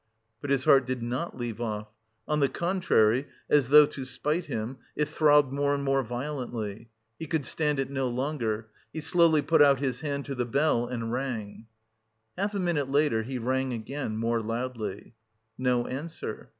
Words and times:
But 0.41 0.49
his 0.49 0.63
heart 0.63 0.87
did 0.87 1.03
not 1.03 1.37
leave 1.37 1.61
off. 1.61 1.89
On 2.27 2.39
the 2.39 2.49
contrary, 2.49 3.27
as 3.51 3.67
though 3.67 3.85
to 3.85 4.03
spite 4.03 4.45
him, 4.45 4.79
it 4.95 5.09
throbbed 5.09 5.53
more 5.53 5.75
and 5.75 5.83
more 5.83 6.01
violently. 6.01 6.89
He 7.19 7.27
could 7.27 7.45
stand 7.45 7.79
it 7.79 7.91
no 7.91 8.07
longer, 8.07 8.71
he 8.91 8.99
slowly 8.99 9.43
put 9.43 9.61
out 9.61 9.77
his 9.77 10.01
hand 10.01 10.25
to 10.25 10.33
the 10.33 10.43
bell 10.45 10.87
and 10.87 11.11
rang. 11.11 11.67
Half 12.35 12.55
a 12.55 12.59
minute 12.59 12.89
later 12.89 13.21
he 13.21 13.37
rang 13.37 13.73
again, 13.73 14.17
more 14.17 14.41
loudly. 14.41 15.13
No 15.55 15.85
answer. 15.85 16.49